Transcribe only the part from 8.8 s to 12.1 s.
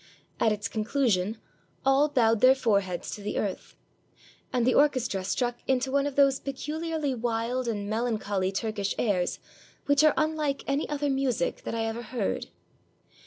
airs which are unlike any other music that I ever